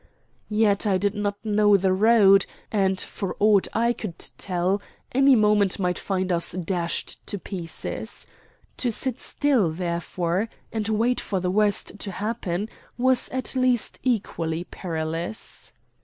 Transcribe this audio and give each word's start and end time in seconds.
Yet 0.49 0.87
I 0.87 0.97
did 0.97 1.13
not 1.13 1.35
know 1.45 1.77
the 1.77 1.93
road; 1.93 2.47
and, 2.71 2.99
for 2.99 3.35
aught 3.39 3.67
I 3.71 3.93
could 3.93 4.17
tell, 4.35 4.81
any 5.11 5.35
minute 5.35 5.77
might 5.77 5.99
find 5.99 6.31
us 6.31 6.53
dashed 6.53 7.23
to 7.27 7.37
pieces. 7.37 8.25
To 8.77 8.91
sit 8.91 9.19
still, 9.19 9.69
therefore, 9.69 10.49
and 10.71 10.89
wait 10.89 11.21
for 11.21 11.39
the 11.39 11.51
worst 11.51 11.99
to 11.99 12.13
happen 12.13 12.67
was 12.97 13.29
at 13.29 13.55
least 13.55 13.99
equally 14.01 14.63
perilous. 14.63 15.71